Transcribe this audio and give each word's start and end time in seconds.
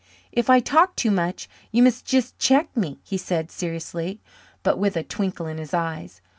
"If 0.31 0.49
I 0.49 0.59
talk 0.59 0.95
too 0.95 1.11
much 1.11 1.47
you 1.71 1.83
must 1.83 2.05
jest 2.07 2.39
check 2.39 2.75
me," 2.75 2.97
he 3.03 3.19
said 3.19 3.51
seriously, 3.51 4.19
but 4.63 4.79
with 4.79 4.97
a 4.97 5.03
twinkle 5.03 5.45
in 5.45 5.59
his 5.59 5.75
eyes. 5.75 6.21